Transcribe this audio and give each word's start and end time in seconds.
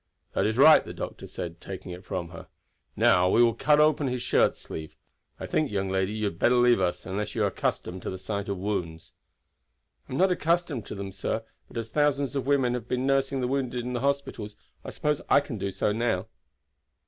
"That 0.33 0.47
is 0.47 0.57
right," 0.57 0.83
the 0.83 0.95
doctor 0.95 1.27
said, 1.27 1.61
taking 1.61 1.91
it 1.91 2.03
from 2.03 2.29
her. 2.29 2.47
"Now 2.95 3.29
we 3.29 3.43
will 3.43 3.53
cut 3.53 3.79
open 3.79 4.07
the 4.07 4.17
shirt 4.17 4.55
sleeve. 4.57 4.95
I 5.39 5.45
think, 5.45 5.69
young 5.69 5.89
lady, 5.89 6.11
you 6.11 6.25
had 6.25 6.39
better 6.39 6.55
leave 6.55 6.81
us, 6.81 7.05
unless 7.05 7.35
you 7.35 7.43
are 7.43 7.53
accustomed 7.53 8.01
to 8.01 8.09
the 8.09 8.17
sight 8.17 8.49
of 8.49 8.57
wounds." 8.57 9.11
"I 10.09 10.13
am 10.13 10.17
not 10.17 10.31
accustomed 10.31 10.87
to 10.87 10.95
them, 10.95 11.11
sir; 11.11 11.43
but 11.67 11.77
as 11.77 11.89
thousands 11.89 12.35
of 12.35 12.47
women 12.47 12.73
have 12.73 12.87
been 12.87 13.05
nursing 13.05 13.41
the 13.41 13.47
wounded 13.47 13.81
in 13.81 13.93
the 13.93 13.99
hospitals, 13.99 14.55
I 14.83 14.89
suppose 14.89 15.21
I 15.29 15.39
can 15.39 15.59
do 15.59 15.69
so 15.69 15.91
now." 15.91 16.25